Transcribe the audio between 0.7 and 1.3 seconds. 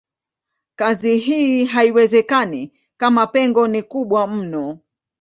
Kazi